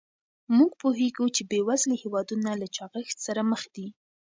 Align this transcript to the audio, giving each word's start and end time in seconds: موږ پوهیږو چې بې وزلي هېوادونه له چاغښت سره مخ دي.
موږ 0.57 0.71
پوهیږو 0.81 1.25
چې 1.35 1.41
بې 1.49 1.59
وزلي 1.67 1.97
هېوادونه 2.03 2.49
له 2.61 2.67
چاغښت 2.75 3.17
سره 3.25 3.41
مخ 3.51 3.61
دي. 3.75 3.87